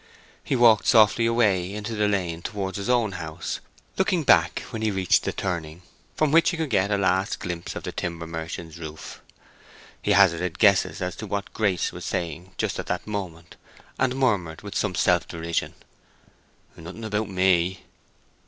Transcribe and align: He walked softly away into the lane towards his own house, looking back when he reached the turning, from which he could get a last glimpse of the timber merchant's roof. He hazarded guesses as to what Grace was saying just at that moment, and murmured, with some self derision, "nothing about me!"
He 0.43 0.55
walked 0.55 0.87
softly 0.87 1.27
away 1.27 1.71
into 1.75 1.93
the 1.95 2.07
lane 2.07 2.41
towards 2.41 2.77
his 2.77 2.89
own 2.89 3.11
house, 3.11 3.59
looking 3.99 4.23
back 4.23 4.61
when 4.71 4.81
he 4.81 4.89
reached 4.89 5.21
the 5.25 5.31
turning, 5.31 5.83
from 6.15 6.31
which 6.31 6.49
he 6.49 6.57
could 6.57 6.71
get 6.71 6.89
a 6.89 6.97
last 6.97 7.37
glimpse 7.39 7.75
of 7.75 7.83
the 7.83 7.91
timber 7.91 8.25
merchant's 8.25 8.79
roof. 8.79 9.21
He 10.01 10.13
hazarded 10.13 10.57
guesses 10.57 11.03
as 11.03 11.15
to 11.17 11.27
what 11.27 11.53
Grace 11.53 11.91
was 11.91 12.03
saying 12.03 12.53
just 12.57 12.79
at 12.79 12.87
that 12.87 13.05
moment, 13.05 13.57
and 13.99 14.15
murmured, 14.15 14.63
with 14.63 14.73
some 14.75 14.95
self 14.95 15.27
derision, 15.27 15.75
"nothing 16.75 17.05
about 17.05 17.29
me!" 17.29 17.83